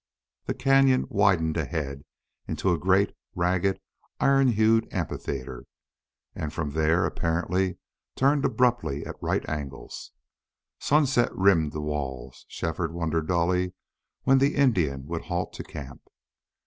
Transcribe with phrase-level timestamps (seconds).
[0.45, 2.05] The cañon widened ahead
[2.47, 3.79] into a great, ragged,
[4.19, 5.65] iron hued amphitheater,
[6.33, 7.77] and from there apparently
[8.15, 10.11] turned abruptly at right angles.
[10.79, 12.45] Sunset rimmed the walls.
[12.47, 13.73] Shefford wondered dully
[14.23, 16.01] when the Indian would halt to camp.